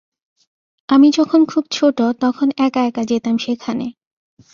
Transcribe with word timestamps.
আমি 0.89 1.07
যখন 1.11 1.41
খুব 1.45 1.63
ছোট, 1.71 1.97
তখন 2.21 2.47
একা-একা 2.57 3.03
যেতাম 3.03 3.35
সেখানে। 3.37 3.87